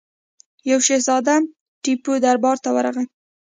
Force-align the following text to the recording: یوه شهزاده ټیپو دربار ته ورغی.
یوه 0.69 0.83
شهزاده 0.87 1.35
ټیپو 1.83 2.13
دربار 2.23 2.57
ته 2.63 2.69
ورغی. 2.75 3.05